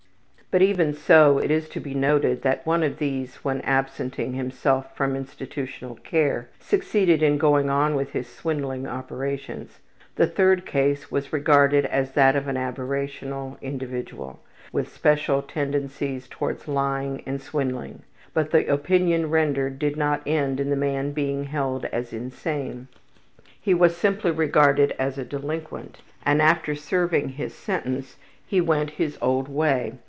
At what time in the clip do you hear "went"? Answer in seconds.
28.59-28.89